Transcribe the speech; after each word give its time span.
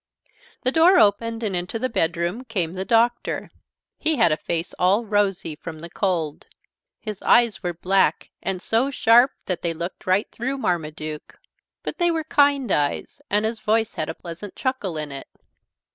The 0.63 0.71
door 0.71 0.97
opened 0.99 1.43
and 1.43 1.55
into 1.55 1.77
the 1.77 1.87
bedroom 1.87 2.43
came 2.45 2.73
the 2.73 2.83
Doctor. 2.83 3.51
He 3.99 4.15
had 4.15 4.31
a 4.31 4.37
face 4.37 4.73
all 4.79 5.05
rosy 5.05 5.55
from 5.55 5.77
the 5.79 5.91
cold. 5.91 6.47
His 6.99 7.21
eyes 7.21 7.61
were 7.61 7.75
black 7.75 8.31
and 8.41 8.63
so 8.63 8.89
sharp 8.89 9.29
that 9.45 9.61
they 9.61 9.75
looked 9.75 10.07
right 10.07 10.27
through 10.31 10.57
Marmaduke. 10.57 11.37
But 11.83 11.99
they 11.99 12.09
were 12.09 12.23
kind 12.23 12.71
eyes 12.71 13.21
and 13.29 13.45
his 13.45 13.59
voice 13.59 13.93
had 13.93 14.09
a 14.09 14.15
pleasant 14.15 14.55
chuckle 14.55 14.97
in 14.97 15.11
it. 15.11 15.27